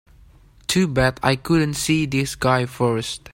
Too 0.65 0.87
bad 0.87 1.19
I 1.21 1.35
couldn't 1.35 1.75
see 1.75 2.07
this 2.07 2.33
guy 2.33 2.65
first. 2.65 3.29